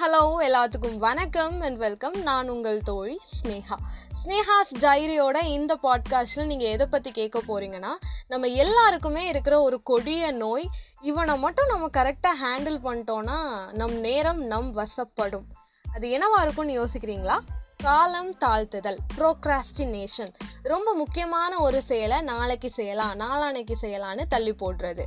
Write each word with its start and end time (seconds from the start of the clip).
Hello 0.00 0.22
எல்லாத்துக்கும் 0.38 0.96
வணக்கம் 0.98 1.60
and 1.60 1.78
welcome 1.78 2.22
நான் 2.22 2.48
உங்கள் 2.48 2.80
தோழி 2.82 3.18
ஸ்னேஹா 3.36 3.76
ஸ்னேஹாஸ் 4.18 4.72
டைரியோட 4.80 5.44
இந்த 5.44 5.78
பாட்காஸ்ட்டில் 5.82 6.46
நீங்கள் 6.46 6.68
எதை 6.68 6.86
பற்றி 6.86 7.10
கேட்க 7.12 7.42
போகிறீங்கன்னா 7.48 7.92
நம்ம 8.28 8.46
எல்லாருக்குமே 8.46 9.26
இருக்கிற 9.26 9.60
ஒரு 9.60 9.82
கொடிய 9.82 10.30
நோய் 10.32 10.68
இவனை 11.00 11.38
மட்டும் 11.38 11.66
நம்ம 11.66 11.86
கரெக்டாக 11.86 12.42
ஹேண்டில் 12.44 12.78
பண்ணிட்டோன்னா 12.84 13.38
நம் 13.72 13.98
நேரம் 13.98 14.42
நம் 14.42 14.76
வசப்படும். 14.76 15.46
அது 15.92 16.08
என்னவா 16.08 16.40
இருக்கும்னு 16.42 16.84
யோசிக்கிறீங்களா? 16.84 17.38
காலம் 17.76 18.34
தாழ்த்துதல் 18.34 18.98
ப்ரோக்ராஸ்டினேஷன் 19.18 20.34
ரொம்ப 20.62 20.94
முக்கியமான 20.94 21.58
ஒரு 21.58 21.82
செயலை 21.82 22.20
நாளைக்கு 22.20 22.70
செய்யலாம் 22.70 23.20
நாளானைக்கு 23.20 23.74
செய்யலான்னு 23.80 24.22
தள்ளி 24.28 24.52
போடுறது. 24.52 25.04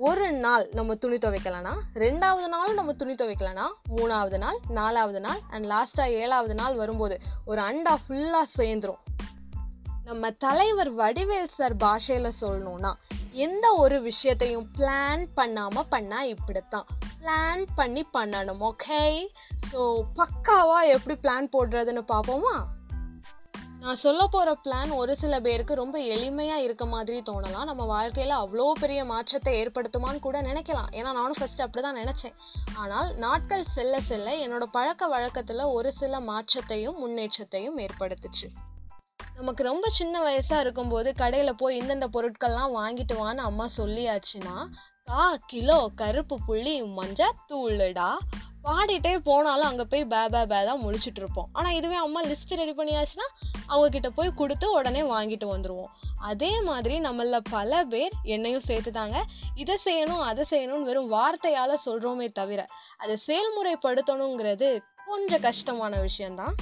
ஒரு 0.00 0.32
நாள் 0.32 0.68
நம்ம 0.72 0.94
துணி 0.94 1.16
துவைக்கலனா 1.16 1.72
ரெண்டாவது 1.94 2.46
நாளும் 2.46 2.74
நம்ம 2.74 2.92
துணி 2.92 3.14
துவைக்கலனா 3.14 3.66
மூணாவது 3.96 4.38
நாள் 4.38 4.58
நாலாவது 4.68 5.20
நாள் 5.20 5.38
அண்ட் 5.50 5.64
லாஸ்ட்டாக 5.64 6.08
ஏழாவது 6.08 6.54
நாள் 6.54 6.74
வரும்போது 6.74 7.20
ஒரு 7.44 7.60
அண்டா 7.60 7.96
ஃபுல்லாக 8.08 8.42
சேர்ந்துடும் 8.56 8.96
நம்ம 10.04 10.30
தலைவர் 10.30 10.94
வடிவேல் 10.94 11.46
சார் 11.46 11.76
பாஷையில் 11.76 12.32
சொல்லணும்னா 12.40 12.92
எந்த 13.30 13.74
ஒரு 13.74 14.00
விஷயத்தையும் 14.00 14.68
பிளான் 14.76 15.28
பண்ணாமல் 15.34 15.84
பண்ணால் 15.90 16.22
இப்படித்தான். 16.22 16.86
பிளான் 17.20 17.66
பண்ணி 17.74 18.06
பண்ணணும் 18.12 18.72
ஓகே 18.72 19.28
ஸோ 19.72 20.02
பக்காவாக 20.14 20.86
எப்படி 20.86 21.18
பிளான் 21.22 21.48
போடுறதுன்னு 21.52 22.04
பார்ப்போமா? 22.08 22.64
நான் 23.82 24.00
சொல்ல 24.04 24.26
போகிற 24.26 24.50
பிளான் 24.64 24.90
ஒரு 24.94 25.12
சில 25.16 25.34
பேருக்கு 25.40 25.74
ரொம்ப 25.74 25.98
எளிமையாக 26.14 26.64
இருக்க 26.64 26.86
மாதிரி 26.86 27.18
தோணலாம். 27.20 27.64
நம்ம 27.64 27.84
வாழ்க்கையில் 27.84 28.34
அவ்வளோ 28.34 28.72
பெரிய 28.80 29.04
மாற்றத்தை 29.04 29.52
ஏற்படுத்துமான்னு 29.62 30.18
கூட 30.18 30.42
நினைக்கலாம். 30.42 30.90
ஏன்னா 30.90 31.12
நானும் 31.18 31.38
ஃபஸ்ட்டு 31.40 31.64
அப்படி 31.66 31.82
தான் 31.86 32.00
நினச்சேன். 32.02 32.36
ஆனால் 32.76 33.14
நாட்கள் 33.14 33.64
செல்ல 33.76 34.00
செல்ல 34.00 34.36
என்னோட 34.46 34.66
பழக்க 34.76 35.08
வழக்கத்தில் 35.08 35.72
ஒரு 35.76 35.92
சில 35.92 36.20
மாற்றத்தையும் 36.20 36.98
முன்னேற்றத்தையும் 36.98 37.78
ஏற்படுத்துச்சு. 37.78 38.48
நமக்கு 39.40 39.62
ரொம்ப 39.68 39.86
சின்ன 39.98 40.14
வயசாக 40.24 40.62
இருக்கும்போது 40.64 41.10
கடையில் 41.20 41.58
போய் 41.60 41.78
இந்தந்த 41.80 42.06
பொருட்கள்லாம் 42.14 42.72
வாங்கிட்டு 42.78 43.14
வான்னு 43.20 43.42
அம்மா 43.48 43.66
சொல்லியாச்சுன்னா 43.76 44.56
கா 45.10 45.22
கிலோ 45.50 45.78
கருப்பு 46.00 46.36
புள்ளி 46.46 46.74
மஞ்சள் 46.96 47.38
தூளுடா. 47.50 48.08
பாடிட்டே 48.64 49.12
போனாலும் 49.28 49.68
அங்கே 49.68 49.84
போய் 49.92 50.04
பே 50.12 50.20
பே 50.34 50.42
பே 50.50 50.58
தான் 50.68 50.82
முடிச்சுட்டு 50.84 51.20
இருப்போம். 51.22 51.48
ஆனால் 51.52 51.76
இதுவே 51.78 51.98
அம்மா 52.06 52.22
லிஸ்ட் 52.30 52.52
ரெடி 52.60 52.74
பண்ணியாச்சுன்னா 52.80 53.28
அவங்கக்கிட்ட 53.70 54.10
போய் 54.18 54.38
கொடுத்து 54.40 54.66
உடனே 54.78 55.04
வாங்கிட்டு 55.12 55.46
வந்துடுவோம் 55.52 55.94
அதே 56.30 56.52
மாதிரி 56.68 56.98
நம்மள 57.06 57.40
பல 57.54 57.80
பேர் 57.92 58.16
என்னையும் 58.34 58.66
சேர்த்துதாங்க. 58.70 59.20
இதை 59.62 59.76
செய்யணும் 59.86 60.24
அதை 60.30 60.44
செய்யணும்னு 60.52 60.90
வெறும் 60.90 61.12
வார்த்தையால் 61.16 61.84
சொல்கிறோமே 61.86 62.28
தவிர 62.40 62.66
அதை 62.98 63.16
செயல்முறைப்படுத்தணுங்கிறது 63.28 64.70
கொஞ்சம் 65.08 65.46
கஷ்டமான 65.48 65.94
விஷயம்தான். 66.08 66.54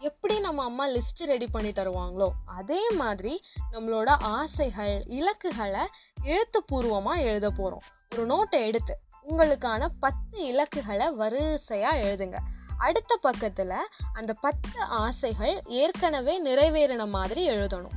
எப்படி 0.00 0.40
நம்ம 0.40 0.62
அம்மா 0.62 0.88
லிஸ்ட் 0.88 1.22
ரெடி 1.24 1.46
பண்ணி 1.46 1.70
தருவாங்களோ 1.70 2.28
அதே 2.44 2.90
மாதிரி 2.90 3.42
நம்மளோட 3.72 4.10
ஆசைகள் 4.18 5.04
இலக்குகளை 5.06 5.84
எழுத்துப்பூர்வமாக 6.22 7.20
எழுத 7.20 7.50
போகிறோம் 7.50 7.82
ஒரு 8.14 8.24
நோட்டை 8.26 8.60
எடுத்து 8.66 8.98
உங்களுக்கான 9.28 9.88
பத்து 10.00 10.44
இலக்குகளை 10.44 11.10
வரிசையாக 11.10 12.00
எழுதுங்க. 12.00 12.36
அடுத்த 12.78 13.16
பக்கத்தில் 13.16 13.74
அந்த 14.12 14.32
பத்து 14.32 14.80
ஆசைகள் 14.80 15.62
ஏற்கனவே 15.66 16.44
நிறைவேறின 16.44 17.08
மாதிரி 17.08 17.48
எழுதணும். 17.48 17.96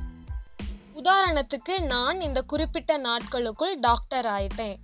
உதாரணத்துக்கு 0.94 1.84
நான் 1.84 2.20
இந்த 2.20 2.42
குறிப்பிட்ட 2.42 2.96
நாட்களுக்குள் 2.96 3.78
டாக்டர் 3.78 4.26
ஆயிட்டேன். 4.26 4.76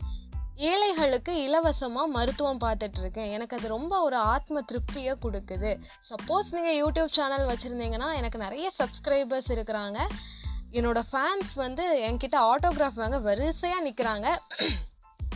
ஏழைகளுக்கு 0.69 1.33
இலவசமாக 1.42 2.12
மருத்துவம் 2.14 2.61
பார்த்துட்டு 2.64 2.98
இருக்கேன் 2.98 3.30
எனக்கு 3.36 3.56
அது 3.56 3.69
ரொம்ப 3.69 4.00
ஒரு 4.06 4.16
ஆத்ம 4.33 4.62
திருப்தியை 4.73 5.14
கொடுக்குது. 5.24 5.70
சப்போஸ் 6.11 6.51
நீங்கள் 6.57 6.79
யூடியூப் 6.80 7.17
சேனல் 7.18 7.46
வச்சுருந்தீங்கன்னா 7.51 8.08
எனக்கு 8.20 8.39
நிறைய 8.39 8.67
சப்ஸ்கிரைபர்ஸ் 8.80 9.51
இருக்கிறாங்க. 9.57 9.98
என்னோடய 10.79 11.08
ஃபேன்ஸ் 11.12 11.52
வந்து 11.55 11.84
என்கிட்ட 12.08 12.39
ஆட்டோகிராஃப் 12.51 13.01
வாங்க 13.02 13.18
வரிசையாக 13.29 13.84
நிற்கிறாங்க 13.86 14.29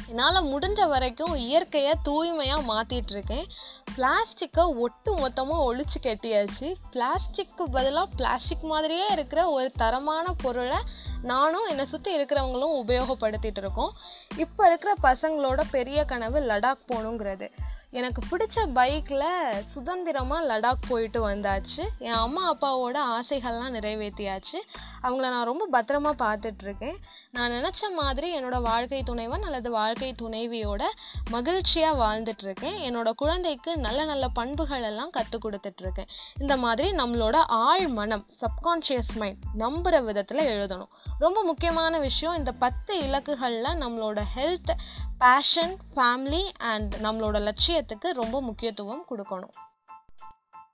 என்னால் 0.09 0.49
முடிஞ்ச 0.53 0.89
வரைக்கும் 0.89 1.35
இயற்கையை 1.35 1.93
தூய்மையாக 2.03 2.67
மாற்றிட்டு 2.71 3.13
இருக்கேன் 3.15 3.47
பிளாஸ்டிக்கை 3.95 4.65
ஒட்டு 4.85 5.15
மொத்தமாக 5.15 5.65
ஒழிச்சு 5.69 5.99
கட்டியாச்சு. 6.03 6.69
பிளாஸ்டிக்கு 6.91 7.65
பதிலாக 7.71 8.09
பிளாஸ்டிக் 8.17 8.67
மாதிரியே 8.73 9.07
இருக்கிற 9.11 9.49
ஒரு 9.49 9.71
தரமான 9.77 10.35
பொருளை 10.43 10.81
நானும் 11.23 11.69
என்னை 11.69 11.87
சுற்றி 11.87 12.11
இருக்கிறவங்களும் 12.19 12.77
உபயோகப்படுத்திட்டு 12.83 13.63
இருக்கோம். 13.65 13.93
இப்போ 14.37 14.67
இருக்கிற 14.67 14.95
பசங்களோட 15.03 15.61
பெரிய 15.71 16.05
கனவு 16.05 16.41
லடாக் 16.41 16.89
போகணுங்கிறது. 16.93 17.49
எனக்கு 17.95 18.23
பிடிச்ச 18.31 18.59
பைக்கில் 18.75 19.61
சுதந்திரமாக 19.65 20.47
லடாக் 20.49 20.87
போயிட்டு 20.89 21.21
வந்தாச்சு. 21.29 21.83
என் 21.99 22.13
அம்மா 22.13 22.55
அப்பாவோட 22.55 22.97
ஆசைகள்லாம் 23.17 23.75
நிறைவேற்றியாச்சு 23.77 24.59
அவங்கள 25.03 25.27
நான் 25.35 25.51
ரொம்ப 25.51 25.65
பத்திரமா 25.73 26.11
பார்த்துட்ருக்கேன். 26.19 26.97
நான் 27.31 27.51
நினச்ச 27.51 27.83
மாதிரி 27.97 28.29
என்னோடய 28.39 28.63
வாழ்க்கை 28.63 29.03
துணைவன் 29.03 29.43
அல்லது 29.43 29.71
வாழ்க்கை 29.71 30.15
துணைவியோட 30.23 30.83
மகிழ்ச்சியாக 31.31 32.01
வாழ்ந்துட்டுருக்கேன் 32.03 32.79
என்னோடய 32.89 33.13
குழந்தைக்கு 33.13 33.77
நல்ல 33.77 34.05
நல்ல 34.05 34.29
பண்புகள் 34.29 34.83
எல்லாம் 34.83 35.11
கற்றுக் 35.11 35.45
கொடுத்துட்ருக்கேன். 35.47 36.11
இந்த 36.41 36.57
மாதிரி 36.57 36.91
நம்மளோட 36.97 37.37
ஆழ் 37.47 37.87
மனம் 37.87 38.27
சப்கான்ஷியஸ் 38.41 39.15
மைண்ட் 39.15 39.43
நம்புகிற 39.59 40.05
விதத்தில் 40.05 40.47
எழுதணும். 40.49 40.93
ரொம்ப 41.19 41.45
முக்கியமான 41.45 41.99
விஷயம் 41.99 42.37
இந்த 42.37 42.53
பத்து 42.53 43.01
இலக்குகளில் 43.01 43.81
நம்மளோட 43.85 44.23
ஹெல்த் 44.37 44.75
பேஷன் 45.25 45.77
ஃபேமிலி 45.95 46.51
அண்ட் 46.59 46.95
நம்மளோட 47.03 47.51
லட்சியத்துக்கு 47.51 48.11
ரொம்ப 48.11 48.43
முக்கியத்துவம் 48.43 49.05
கொடுக்கணும். 49.11 49.55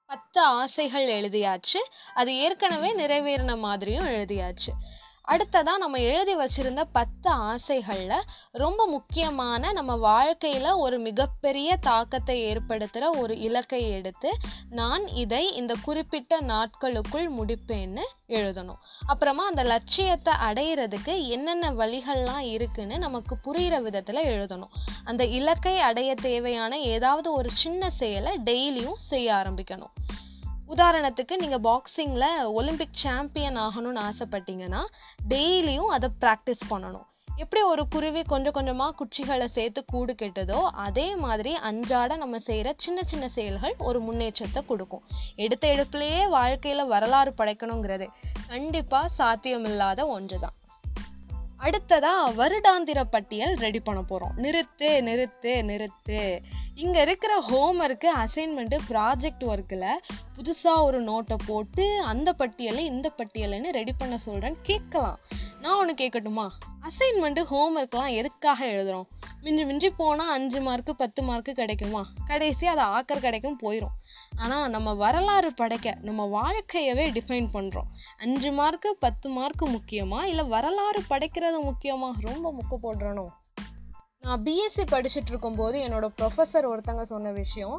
பத்து 0.06 0.40
ஆசைகள் 0.42 1.06
எழுதியாச்சு. 1.06 1.80
அது 2.14 2.36
ஏற்கனவே 2.36 2.94
நிறைவேறின 2.94 3.58
மாதிரியும் 3.58 4.06
எழுதியாச்சு. 4.06 4.72
அடுத்ததாக 5.22 5.78
நம்ம 5.78 5.98
எழுதி 5.98 6.36
வச்சிருந்த 6.36 6.82
பத்து 6.92 7.30
ஆசைகளில் 7.30 8.24
ரொம்ப 8.52 8.86
முக்கியமான 8.86 9.72
நம்ம 9.72 9.96
வாழ்க்கையில் 9.96 10.70
ஒரு 10.70 10.98
மிகப்பெரிய 10.98 11.76
தாக்கத்தை 11.76 12.44
ஏற்படுத்துகிற 12.44 13.18
ஒரு 13.18 13.38
இலக்கை 13.38 13.90
எடுத்து 13.90 14.30
நான் 14.70 15.06
இதை 15.06 15.54
இந்த 15.54 15.74
குறிப்பிட்ட 15.82 16.40
நாட்களுக்குள் 16.40 17.28
முடிப்பேன்னு 17.28 18.06
எழுதணும். 18.28 18.80
அப்புறமா 19.06 19.46
அந்த 19.46 19.62
லட்சியத்தை 19.62 20.34
அடையிறதுக்கு 20.48 21.26
என்னென்ன 21.28 21.70
வழிகள்லாம் 21.70 22.46
இருக்குன்னு 22.50 22.98
நமக்கு 22.98 23.36
புரிகிற 23.44 23.80
விதத்தில் 23.80 24.24
எழுதணும். 24.24 24.74
அந்த 25.04 25.24
இலக்கை 25.24 25.78
அடைய 25.80 26.14
தேவையான 26.14 26.78
ஏதாவது 26.78 27.32
ஒரு 27.32 27.50
சின்ன 27.50 27.90
செயலை 27.90 28.38
டெய்லியும் 28.44 29.00
செய்ய 29.12 29.34
ஆரம்பிக்கணும். 29.34 29.94
உதாரணத்துக்கு 30.72 31.34
நீங்கள் 31.42 31.62
பாக்ஸிங்கில் 31.66 32.28
ஒலிம்பிக் 32.58 32.98
சாம்பியன் 33.02 33.58
ஆகணும்னு 33.66 34.02
ஆசைப்பட்டீங்கன்னா 34.08 34.82
டெய்லியும் 35.32 35.94
அதை 35.96 36.08
ப்ராக்டிஸ் 36.22 36.62
பண்ணணும். 36.72 37.06
எப்படி 37.42 37.60
ஒரு 37.72 37.82
குருவி 37.94 38.22
கொஞ்சம் 38.32 38.54
கொஞ்சமாக 38.56 38.94
குச்சிகளை 38.98 39.46
சேர்த்து 39.56 39.80
கூடு 39.92 40.12
கெட்டதோ 40.22 40.58
அதே 40.86 41.06
மாதிரி 41.24 41.52
அன்றாட 41.68 42.16
நம்ம 42.22 42.38
செய்கிற 42.48 42.74
சின்ன 42.84 43.02
சின்ன 43.02 43.24
செயல்கள் 43.36 43.74
ஒரு 43.88 44.00
முன்னேற்றத்தை 44.00 44.62
கொடுக்கும். 44.70 45.04
எடுத்த 45.44 45.66
எடுப்புலேயே 45.74 46.22
வாழ்க்கையில் 46.36 46.90
வரலாறு 46.94 47.32
படைக்கணுங்கிறது 47.38 48.08
கண்டிப்பாக 48.48 49.14
சாத்தியமில்லாத 49.18 50.06
ஒன்று 50.16 50.38
தான் 50.38 50.56
அடுத்ததாக 51.66 52.28
வருடாந்திர 52.40 53.00
பட்டியல் 53.14 53.54
ரெடி 53.64 53.80
பண்ண 53.86 54.00
போகிறோம் 54.02 54.36
நிறுத்து 54.44 54.90
நிறுத்து 55.08 55.52
நிறுத்து. 55.70 56.20
இங்கே 56.80 57.00
இருக்கிற 57.00 57.40
ஹோம் 57.40 57.80
ஒர்க்கு 57.80 58.08
அசைன்மெண்ட்டு 58.22 58.76
ப்ராஜெக்ட் 58.88 59.44
ஒர்க்கில் 59.44 60.00
புதுசாக 60.36 60.82
ஒரு 60.82 60.98
நோட்டை 61.04 61.36
போட்டு 61.46 62.00
அந்த 62.00 62.32
பட்டியலை 62.32 62.84
இந்த 62.84 63.12
பட்டியலைன்னு 63.18 63.70
ரெடி 63.70 63.92
பண்ண 63.98 64.18
சொல்கிறேன்னு 64.26 64.58
கேட்கலாம். 64.62 65.18
நான் 65.60 65.78
ஒன்று 65.78 65.94
கேட்கட்டுமா? 65.94 66.46
அசைன்மெண்ட்டு 66.82 67.42
ஹோம் 67.42 67.76
ஒர்க்லாம் 67.78 68.14
எதுக்காக 68.14 68.66
எழுதுகிறோம் 68.66 69.08
மிஞ்சி 69.42 69.64
மிஞ்சி 69.64 69.90
போனால் 69.90 70.30
அஞ்சு 70.30 70.60
மார்க்கு 70.60 70.94
பத்து 70.96 71.22
மார்க்கு 71.22 71.52
கிடைக்குமா? 71.52 72.02
கடைசி 72.24 72.66
அது 72.66 72.82
ஆக்கர் 72.96 73.20
கிடைக்கும் 73.20 73.58
போயிடும் 73.62 73.94
ஆனால் 74.36 74.70
நம்ம 74.70 74.94
வரலாறு 74.94 75.52
படைக்க 75.54 75.96
நம்ம 76.00 76.28
வாழ்க்கையவே 76.38 77.06
டிஃபைன் 77.18 77.50
பண்ணுறோம் 77.52 77.90
அஞ்சு 78.16 78.52
மார்க்கு 78.52 78.96
பத்து 79.00 79.28
மார்க்கு 79.28 79.68
முக்கியமா? 79.68 80.22
இல்லை 80.24 80.44
வரலாறு 80.44 81.02
படைக்கிறது 81.10 81.60
முக்கியமா? 81.70 82.10
ரொம்ப 82.20 82.54
முக்க 82.58 82.76
போடுறணும். 82.82 83.30
நான் 84.22 84.42
பிஎஸ்சி 84.42 84.82
படிச்சுட்டு 84.90 85.30
இருக்கும்போது 85.30 85.78
என்னோட 85.80 86.06
ப்ரொஃபஸர் 86.18 86.66
ஒருத்தங்க 86.70 87.02
சொன்ன 87.02 87.30
விஷயம் 87.32 87.78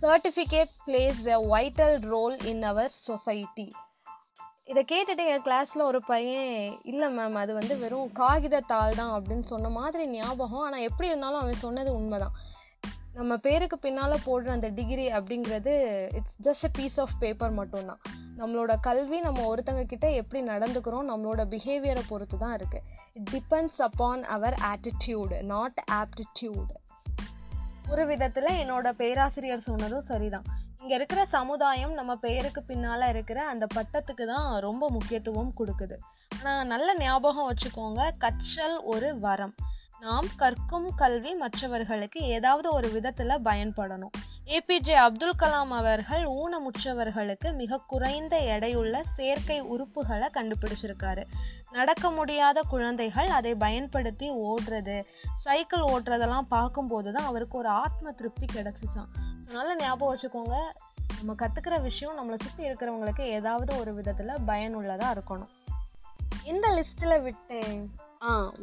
certificate 0.00 0.72
plays 0.86 1.20
a 1.24 1.38
vital 1.50 1.96
role 2.06 2.36
in 2.44 2.62
our 2.62 2.90
society 2.90 3.66
இதை 4.64 4.84
கேட்டுட்டு 4.88 5.24
என் 5.26 5.44
கிளாஸில் 5.44 5.82
ஒரு 5.82 6.00
பையன் 6.02 6.80
இல்லை 6.82 7.08
மேம் 7.16 7.32
அது 7.32 7.52
வந்து 7.54 7.78
வெறும் 7.78 8.10
காகிதத்தாள் 8.14 8.96
தான் 8.96 9.12
அப்படின்னு 9.12 9.42
சொன்ன 9.42 9.68
மாதிரி 9.68 10.06
ஞாபகம். 10.06 10.64
ஆனால் 10.64 10.80
எப்படி 10.80 11.08
இருந்தாலும் 11.08 11.40
அவன் 11.40 11.54
சொன்னது 11.54 11.92
உண்மைதான். 11.94 12.36
நம்ம 13.14 13.36
பேருக்கு 13.36 13.76
பின்னால் 13.78 14.24
போடுற 14.26 14.48
அந்த 14.48 14.68
டிகிரி 14.68 15.06
அப்படிங்கிறது 15.08 15.72
it's 16.18 16.36
just 16.46 16.66
a 16.68 16.70
piece 16.72 16.98
of 17.00 17.14
paper 17.18 17.52
மட்டும்தான். 17.52 18.00
நம்மளோட 18.38 18.72
கல்வி 18.80 19.18
நம்ம 19.20 19.40
ஒருத்தங்க 19.50 19.82
கிட்ட 19.84 20.06
எப்படி 20.10 20.40
நடந்துக்கிறோம் 20.46 21.08
நம்மளோட 21.10 21.42
பிஹேவியரை 21.54 22.02
பொறுத்து 22.08 22.36
தான் 22.38 22.54
இருக்குது 22.58 22.84
it 23.12 23.28
depends 23.34 23.80
upon 23.86 24.22
our 24.36 24.56
attitude 24.70 25.38
not 25.42 25.80
aptitude 25.92 26.74
ஒரு 27.90 28.06
விதத்தில் 28.06 28.50
என்னோட 28.62 28.88
பேராசிரியர் 28.92 29.66
சொன்னதும் 29.68 30.08
சரிதான். 30.10 30.46
இங்கே 30.80 30.94
இருக்கிற 30.94 31.20
சமுதாயம் 31.36 31.92
நம்ம 31.92 32.12
பெயருக்கு 32.16 32.62
பின்னால் 32.62 33.08
இருக்கிற 33.08 33.38
அந்த 33.46 33.66
பட்டத்துக்கு 33.74 34.24
தான் 34.26 34.60
ரொம்ப 34.60 34.84
முக்கியத்துவம் 34.90 35.52
கொடுக்குது. 35.58 35.96
ஆனால் 36.38 36.66
நல்ல 36.66 36.94
ஞாபகம் 36.98 37.48
வச்சுக்கோங்க 37.50 38.10
கற்றல் 38.18 38.76
ஒரு 38.92 39.18
வரம். 39.18 39.54
நாம் 40.00 40.26
கற்கும் 40.36 40.94
கல்வி 40.94 41.34
மற்றவர்களுக்கு 41.34 42.20
ஏதாவது 42.20 42.72
ஒரு 42.72 42.88
விதத்தில் 42.88 43.28
பயன்படணும். 43.28 44.10
ஏபிஜே 44.46 44.94
அப்துல் 44.94 45.34
கலாம் 45.38 45.72
அவர்கள் 45.80 46.24
ஊனமுற்றவர்களுக்கு 46.24 47.54
மிக 47.54 47.80
குறைந்த 47.86 48.36
எடையுள்ள 48.36 49.02
செயற்கை 49.14 49.62
உறுப்புகளை 49.62 50.28
கண்டுபிடிச்சிருக்காரு. 50.30 51.24
நடக்க 51.70 52.10
முடியாத 52.10 52.62
குழந்தைகள் 52.68 53.26
அதை 53.26 53.54
பயன்படுத்தி 53.54 54.30
ஓடுறது 54.30 55.04
சைக்கிள் 55.38 55.80
ஓட்டுறதெல்லாம் 55.80 56.48
பார்க்கும்போது 56.48 57.12
தான் 57.12 57.26
அவருக்கு 57.26 57.58
ஒரு 57.58 57.68
ஆத்ம 57.68 58.12
திருப்தி 58.12 58.46
கிடச்சிச்சான் 58.52 59.10
அதனால் 59.46 59.76
ஞாபகம் 59.76 60.16
வச்சுக்கோங்க 60.16 60.56
நம்ம 61.16 61.46
கற்றுக்கிற 61.46 61.82
விஷயம் 61.82 62.16
நம்மளை 62.18 62.38
சுற்றி 62.40 62.70
இருக்கிறவங்களுக்கு 62.70 63.20
ஏதாவது 63.20 63.78
ஒரு 63.78 63.94
விதத்தில் 63.94 64.44
பயனுள்ளதாக 64.46 65.20
இருக்கணும். 65.20 65.50
இந்த 66.44 66.68
லிஸ்ட்டில் 66.68 67.22
விட்டேன் 67.22 67.90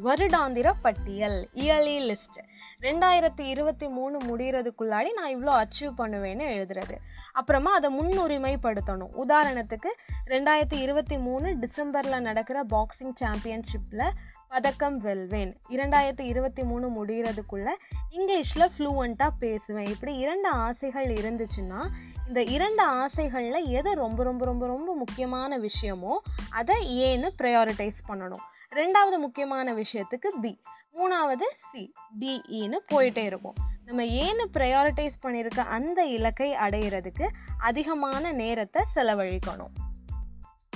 வருடாந்திர 0.03 0.73
பட்டியல் 0.81 1.49
இயர்லி 1.53 1.95
லிஸ்ட் 2.09 2.37
ரெண்டாயிரத்தி 2.81 3.41
இருபத்தி 3.41 3.87
மூணு 3.87 4.17
முடிகிறதுக்குள்ளாடி 4.17 5.11
நான் 5.13 5.35
இவ்வளோ 5.35 5.53
அச்சீவ் 5.61 5.93
பண்ணுவேன்னு 5.97 6.43
எழுதுறது. 6.55 6.95
அப்புறமா 7.31 7.73
அதை 7.73 7.99
முன்னுரிமைப்படுத்தணும். 7.99 9.13
உதாரணத்துக்கு 9.27 9.91
ரெண்டாயிரத்தி 10.25 10.73
இருபத்தி 10.73 11.17
மூணு 11.17 11.55
டிசம்பரில் 11.61 12.19
நடக்கிற 12.19 12.63
பாக்ஸிங் 12.63 13.15
சாம்பியன்ஷிப்பில் 13.15 14.11
பதக்கம் 14.47 14.97
வெல்வேன். 14.97 15.57
இரண்டாயிரத்தி 15.69 16.21
இருபத்தி 16.21 16.63
மூணு 16.63 17.05
முடிகிறதுக்குள்ளே 17.05 17.73
இங்கிலீஷில் 18.11 18.71
ஃப்ளூவண்ட்டாக 18.77 19.29
பேசுவேன். 19.39 19.85
இப்படி 19.85 20.15
இரண்டு 20.15 20.49
ஆசைகள் 20.49 21.05
இருந்துச்சுன்னா 21.05 21.87
இந்த 22.27 22.43
இரண்டு 22.43 22.83
ஆசைகளில் 22.83 23.65
எது 23.65 23.95
ரொம்ப 23.95 24.23
ரொம்ப 24.23 24.45
ரொம்ப 24.45 24.67
ரொம்ப 24.67 24.95
முக்கியமான 24.95 25.59
விஷயமோ 25.59 26.17
அதை 26.49 26.77
ஏன்னு 27.07 27.29
ப்ரையாரிட்டைஸ் 27.41 28.05
பண்ணணும். 28.07 28.45
ரெண்டாவது 28.75 29.17
முக்கியமான 29.17 29.73
விஷயத்துக்கு 29.73 30.29
பி 30.41 30.51
மூணாவது 30.99 31.47
சி 31.69 31.81
டிஇன்னு 32.19 32.77
e 32.79 32.87
போயிட்டே 32.91 33.23
இருக்கும். 33.23 33.57
நம்ம 33.87 34.03
ஏன்னு 34.23 34.45
ப்ரையாரிட்டைஸ் 34.55 35.21
பண்ணியிருக்க 35.23 35.61
அந்த 35.77 35.99
இலக்கை 36.15 36.49
அடையிறதுக்கு 36.65 37.27
அதிகமான 37.69 38.31
நேரத்தை 38.31 38.81
செலவழிக்கணும். 38.95 39.73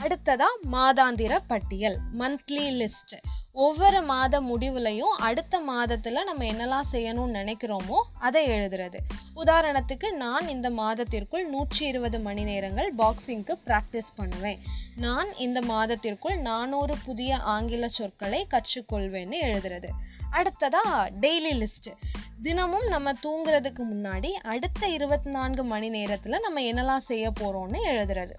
அடுத்ததா 0.03 0.48
மாதாந்திர 0.71 1.33
பட்டியல் 1.48 1.98
மந்த்லி 2.19 2.63
லிஸ்ட் 2.80 3.13
ஒவ்வொரு 3.51 4.01
மாத 4.01 4.42
முடிவுலையும் 4.42 5.15
அடுத்த 5.27 5.59
மாதத்தில் 5.59 6.19
நம்ம 6.24 6.45
என்னெல்லாம் 6.45 6.88
செய்யணும்னு 6.92 7.36
நினைக்கிறோமோ 7.39 8.00
அதை 8.19 8.50
எழுதுறது. 8.50 9.00
உதாரணத்துக்கு 9.36 10.12
நான் 10.12 10.48
இந்த 10.48 10.69
மாதத்திற்குள் 10.69 11.45
நூற்றி 11.50 11.86
இருபது 11.86 12.19
மணி 12.19 12.44
நேரங்கள் 12.44 12.95
பாக்ஸிங்க்கு 12.98 13.56
ப்ராக்டிஸ் 13.68 14.12
பண்ணுவேன். 14.15 14.59
நான் 14.95 15.36
இந்த 15.38 15.62
மாதத்திற்குள் 15.62 16.38
நானூறு 16.42 16.95
புதிய 17.06 17.38
ஆங்கில 17.38 17.88
சொற்களை 17.88 18.48
கற்றுக்கொள்வேன்னு 18.53 19.39
எழுதுறது. 19.48 19.89
அடுத்ததா 20.31 20.86
டெய்லி 21.25 21.56
லிஸ்ட் 21.63 21.92
தினமும் 22.44 22.88
நம்ம 22.88 23.12
தூங்குறதுக்கு 23.25 23.83
முன்னாடி 23.94 24.31
அடுத்த 24.53 24.88
இருபத்தி 24.88 25.30
நான்கு 25.30 25.63
மணி 25.63 25.89
நேரத்தில் 25.89 26.39
நம்ம 26.39 26.62
என்னெல்லாம் 26.62 27.09
செய்ய 27.12 27.31
போகிறோம்னு 27.42 27.81
எழுதுறது. 27.92 28.33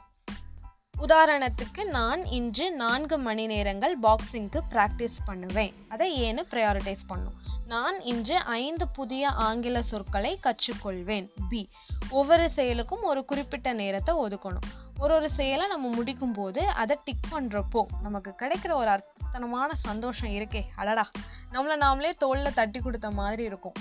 உதாரணத்துக்கு 0.98 1.84
நான் 1.84 2.24
இன்று 2.24 2.72
நான்கு 2.72 3.18
மணி 3.18 3.46
நேரங்கள் 3.46 3.98
பாக்ஸிங்க்கு 3.98 4.60
ப்ராக்டிஸ் 4.70 5.18
பண்ணுவேன். 5.24 5.74
அதை 5.88 6.08
ஏன்னு 6.22 6.42
ப்ரையாரிட்டைஸ் 6.50 7.04
பண்ணும். 7.06 7.32
நான் 7.66 8.00
இன்று 8.00 8.36
ஐந்து 8.36 8.88
புதிய 8.88 9.28
ஆங்கில 9.28 9.82
சொற்களை 9.82 10.38
கற்றுக்கொள்வேன். 10.42 11.30
பி 11.48 11.68
ஒவ்வொரு 12.10 12.50
செயலுக்கும் 12.50 13.02
ஒரு 13.02 13.24
குறிப்பிட்ட 13.24 13.72
நேரத்தை 13.72 14.14
ஒதுக்கணும். 14.14 14.68
ஒரு 14.98 15.14
ஒரு 15.14 15.30
செயலை 15.30 15.66
நம்ம 15.66 15.88
முடிக்கும் 15.88 16.32
போது 16.32 16.66
அதை 16.66 16.98
டிக் 17.04 17.28
பண்ணுறப்போ 17.32 17.82
நமக்கு 18.02 18.34
கிடைக்கிற 18.38 18.72
ஒரு 18.72 18.90
அர்த்தனமான 18.90 19.70
சந்தோஷம் 19.82 20.30
இருக்கே 20.30 20.62
அடடா. 20.76 21.10
நம்மளை 21.52 21.76
நாமளே 21.80 22.10
தோளில் 22.18 22.54
தட்டி 22.54 22.80
கொடுத்த 22.80 23.10
மாதிரி 23.10 23.42
இருக்கும். 23.42 23.72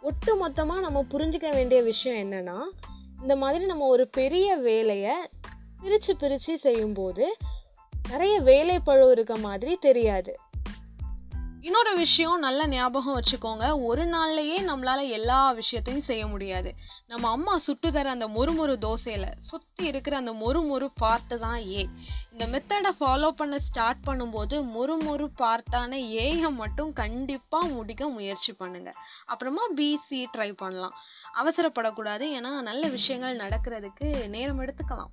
ஒட்டு 0.00 0.36
மொத்தமாக 0.36 0.80
நம்ம 0.80 1.04
புரிஞ்சிக்க 1.10 1.50
வேண்டிய 1.50 1.82
விஷயம் 1.82 2.30
என்னன்னா 2.30 2.58
இந்த 3.20 3.36
மாதிரி 3.36 3.64
நம்ம 3.64 3.86
ஒரு 3.86 4.08
பெரிய 4.08 4.56
வேலையை 4.56 5.14
பிரித்து 5.80 6.16
பிரித்து 6.16 6.58
செய்யும்போது 6.58 7.36
நிறைய 8.08 8.40
வேலைப்பழு 8.40 9.10
இருக்க 9.10 9.36
மாதிரி 9.36 9.76
தெரியாது. 9.76 10.40
இன்னொரு 11.60 11.96
விஷயம் 11.96 12.38
நல்ல 12.38 12.66
ஞாபகம் 12.66 13.20
வச்சுக்கோங்க. 13.20 13.84
ஒரு 13.84 14.04
நாள்லயே 14.04 14.58
நம்மளால 14.58 15.08
எல்லா 15.08 15.52
விஷயத்தையும் 15.52 16.02
செய்ய 16.02 16.26
முடியாது. 16.26 16.74
நம்ம 17.06 17.28
அம்மா 17.28 17.58
சுட்டு 17.58 17.92
தர 17.92 18.10
அந்த 18.10 18.28
மொறுமொறு 18.28 18.76
தோசையில 18.84 19.32
சுத்தி 19.40 19.84
இருக்கிற 19.84 20.16
அந்த 20.16 20.32
மொறுமொறு 20.32 20.88
பார்ட்டு 21.00 21.38
தான் 21.38 21.60
ஏ. 21.68 21.88
இந்த 22.32 22.46
மெத்தடை 22.46 22.90
ஃபாலோ 23.00 23.28
பண்ண 23.30 23.58
ஸ்டார்ட் 23.58 24.04
பண்ணும்போது 24.06 24.64
மொறுமொறு 24.76 25.28
பார்ட்டான 25.38 25.96
ஏயை 25.96 26.52
மட்டும் 26.52 26.92
கண்டிப்பா 26.92 27.58
முடிக்க 27.58 28.08
முயற்சி 28.08 28.52
பண்ணுங்க. 28.52 28.92
அப்புறமா 29.26 29.62
பிசி 29.76 30.24
ட்ரை 30.36 30.52
பண்ணலாம். 30.52 30.94
அவசரப்படக்கூடாது. 31.34 32.26
ஏன்னா 32.38 32.60
நல்ல 32.60 32.88
விஷயங்கள் 32.88 33.36
நடக்கிறதுக்கு 33.36 34.28
நேரம் 34.28 34.60
எடுத்துக்கலாம். 34.60 35.10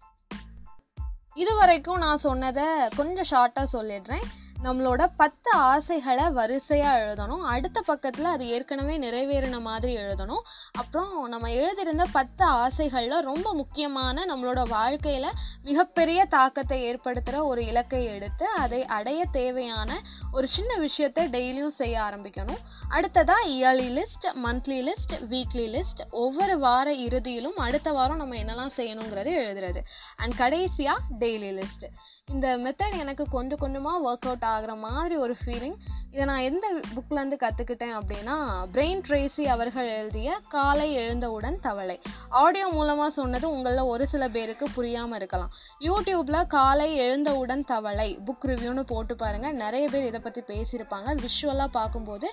இது 1.42 1.54
வரைக்கும் 1.56 2.02
நான் 2.04 2.22
சொன்னதை 2.26 2.66
கொஞ்சம் 2.98 3.28
ஷார்ட்டாக 3.32 3.68
சொல்லிடுறேன். 3.74 4.26
நம்மளோட 4.66 5.04
பத்து 5.18 5.50
ஆசைகளை 5.72 6.26
வரிசையாக 6.38 7.02
எழுதணும். 7.02 7.44
அடுத்த 7.54 7.82
பக்கத்தில் 7.90 8.30
அது 8.34 8.44
ஏற்கனவே 8.48 8.96
நிறைவேறின 8.98 9.58
மாதிரி 9.62 9.94
எழுதணும். 10.04 10.44
அப்புறம் 10.72 11.12
நம்ம 11.34 11.52
எழுதியிருந்த 11.52 12.06
பத்து 12.18 12.46
ஆசைகளில் 12.46 13.26
ரொம்ப 13.30 13.48
முக்கியமான 13.54 14.26
நம்மளோட 14.32 14.62
வாழ்க்கையில் 14.68 15.38
மிகப்பெரிய 15.64 16.26
தாக்கத்தை 16.36 16.80
ஏற்படுத்துகிற 16.90 17.44
ஒரு 17.52 17.62
இலக்கை 17.66 18.02
எடுத்து 18.16 18.48
அதை 18.64 18.82
அடைய 18.98 19.22
தேவையான 19.32 20.00
ஒரு 20.32 20.48
சின்ன 20.48 20.72
விஷயத்தை 20.86 21.24
டெய்லியும் 21.28 21.78
செய்ய 21.82 21.96
ஆரம்பிக்கணும். 22.08 22.62
அடுத்ததாக 22.90 23.48
yearly 23.48 23.90
list 24.00 24.28
monthly 24.46 24.80
list 24.90 25.16
weekly 25.30 25.68
list. 25.76 26.04
ஒவ்வொரு 26.24 26.58
வார 26.66 26.88
இறுதியிலும் 27.06 27.62
அடுத்த 27.68 27.92
வாரம் 27.92 28.22
நம்ம 28.24 28.36
என்னெல்லாம் 28.36 28.76
செய்யணுங்கிறது 28.78 29.32
எழுதுறது. 29.44 29.82
அண்ட் 30.16 30.36
கடைசியாக 30.38 31.00
டெய்லி 31.20 31.52
லிஸ்ட். 31.60 31.88
இந்த 32.34 32.48
மெத்தட் 32.58 33.00
எனக்கு 33.00 33.24
கொஞ்சம் 33.30 33.62
கொஞ்சமாக 33.64 33.98
ஒர்க் 34.08 34.26
அவுட் 34.28 34.46
ஆகிற 34.56 34.74
மாதிரி 34.86 35.16
ஒரு 35.26 35.36
ஃபீலிங் 35.42 35.78
இதை 36.14 36.26
நான் 36.30 36.46
எந்த 36.50 36.66
புக்லேருந்து 36.96 37.38
கற்றுக்கிட்டேன் 37.44 37.96
அப்படின்னா 37.98 38.36
பிரெயின் 38.76 39.02
ட்ரேசி 39.08 39.44
அவர்கள் 39.54 39.90
எழுதிய 39.96 40.38
காலை 40.54 40.88
எழுந்தவுடன் 41.02 41.58
தவளை. 41.66 41.98
ஆடியோ 42.44 42.68
மூலமாக 42.76 43.10
சொன்னது 43.20 43.46
உங்களில் 43.56 43.90
ஒரு 43.94 44.06
சில 44.14 44.24
பேருக்கு 44.36 44.68
புரியாமல் 44.78 45.20
இருக்கலாம். 45.20 45.52
யூடியூப்பில் 45.88 46.50
காலை 46.58 46.90
எழுந்தவுடன் 47.08 47.66
தவளை 47.74 48.10
புக் 48.30 48.48
ரிவ்யூன்னு 48.52 48.86
போட்டு 48.94 49.16
பாருங்கள் 49.24 49.60
நிறைய 49.64 49.86
பேர் 49.94 50.10
இதை 50.12 50.22
பற்றி 50.28 50.44
பேசியிருப்பாங்க. 50.54 51.12
விஷுவலாக 51.26 51.78
பார்க்கும்போது 51.80 52.30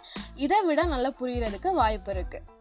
இதை 0.47 0.61
விட 0.71 0.83
நல்லா 0.95 1.13
புரியறதுக்கு 1.21 1.73
வாய்ப்பு 1.83 2.13
இருக்குது 2.17 2.61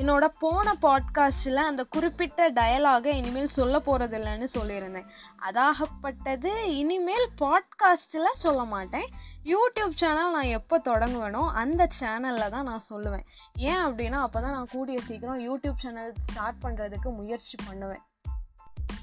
என்னோட 0.00 0.26
போன 0.38 0.74
பாட்காஸ்டில் 0.82 1.56
அந்த 1.56 1.84
குறிப்பிட்ட 1.84 2.50
டயலாகை 2.50 3.06
இனிமேல் 3.06 3.48
சொல்ல 3.48 3.78
போகிறதில்லன்னு 3.78 4.46
சொல்லியிருந்தேன். 4.58 5.08
அதாகப்பட்டது 5.40 6.64
இனிமேல் 6.64 7.28
பாட்காஸ்டில் 7.40 8.36
சொல்ல 8.36 8.64
மாட்டேன். 8.64 9.08
யூடியூப் 9.44 9.96
சேனல் 9.96 10.32
நான் 10.32 10.54
எப்போ 10.58 10.78
தொடங்குவேனோ 10.84 11.52
அந்த 11.52 11.88
சேனலில் 12.00 12.50
தான் 12.50 12.64
நான் 12.64 12.88
சொல்லுவேன். 12.90 13.26
ஏன் 13.56 13.82
அப்படின்னா 13.86 14.20
அப்போ 14.26 14.40
தான் 14.40 14.50
நான் 14.50 14.72
கூடிய 14.72 15.00
சீக்கிரம் 15.00 15.42
யூடியூப் 15.48 15.82
சேனல் 15.82 16.12
ஸ்டார்ட் 16.26 16.62
பண்ணுறதுக்கு 16.62 17.16
முயற்சி 17.16 17.58
பண்ணுவேன். 17.68 18.02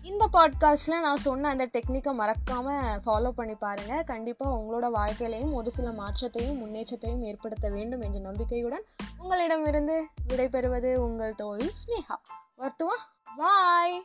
இந்த 0.05 0.29
பாட்காஸ்ட்டில் 0.33 1.01
நான் 1.01 1.17
சொன்ன 1.17 1.49
அந்த 1.49 1.65
டெக்னிக்கை 1.65 2.13
மறக்காமல் 2.13 3.01
ஃபாலோ 3.05 3.29
பண்ணி 3.29 3.55
பாருங்கள் 3.55 4.03
கண்டிப்பாக 4.03 4.55
உங்களோட 4.55 4.91
வாழ்க்கையிலையும் 4.93 5.53
ஒரு 5.53 5.71
சில 5.71 5.91
மாற்றத்தையும் 5.91 6.57
முன்னேற்றத்தையும் 6.57 7.23
ஏற்படுத்த 7.23 7.69
வேண்டும் 7.69 8.01
என்ற 8.01 8.19
நம்பிக்கையுடன் 8.19 8.85
உங்களிடமிருந்து 9.17 10.07
விடைபெறுவது 10.27 10.95
உங்கள் 10.97 11.35
தோழி 11.35 11.71
ஸ்னேகா. 11.81 12.17
வரட்டுமா? 12.55 12.97
பாய் 13.37 13.97